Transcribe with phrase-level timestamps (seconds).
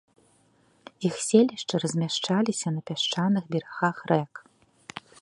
[1.09, 4.33] Іх селішчы размяшчаліся на пясчаных берагах рэк.